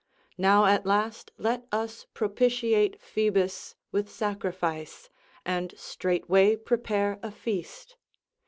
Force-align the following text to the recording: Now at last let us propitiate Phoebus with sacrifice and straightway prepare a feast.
Now 0.39 0.65
at 0.65 0.83
last 0.87 1.29
let 1.37 1.67
us 1.71 2.07
propitiate 2.15 2.99
Phoebus 2.99 3.75
with 3.91 4.09
sacrifice 4.11 5.11
and 5.45 5.75
straightway 5.77 6.55
prepare 6.55 7.19
a 7.21 7.29
feast. 7.29 7.97